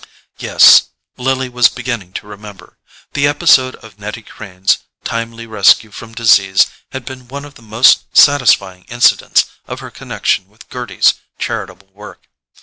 [0.39, 2.79] Yes: Lily was beginning to remember.
[3.13, 8.17] The episode of Nettie Crane's timely rescue from disease had been one of the most
[8.17, 12.27] satisfying incidents of her connection with Gerty's charitable work.